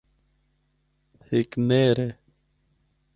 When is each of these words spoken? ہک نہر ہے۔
ہک 1.27 1.49
نہر 1.67 1.95
ہے۔ 2.03 2.09